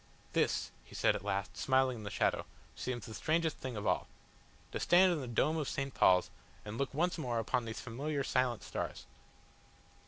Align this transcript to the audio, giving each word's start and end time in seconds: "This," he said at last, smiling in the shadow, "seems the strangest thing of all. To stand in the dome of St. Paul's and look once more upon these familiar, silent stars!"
"This," 0.33 0.71
he 0.83 0.95
said 0.95 1.15
at 1.15 1.23
last, 1.23 1.55
smiling 1.55 1.97
in 1.99 2.03
the 2.03 2.09
shadow, 2.09 2.47
"seems 2.75 3.05
the 3.05 3.13
strangest 3.13 3.57
thing 3.57 3.77
of 3.77 3.85
all. 3.85 4.07
To 4.71 4.79
stand 4.79 5.11
in 5.13 5.21
the 5.21 5.27
dome 5.27 5.57
of 5.57 5.69
St. 5.69 5.93
Paul's 5.93 6.31
and 6.65 6.79
look 6.79 6.91
once 6.91 7.19
more 7.19 7.37
upon 7.37 7.65
these 7.65 7.81
familiar, 7.81 8.23
silent 8.23 8.63
stars!" 8.63 9.05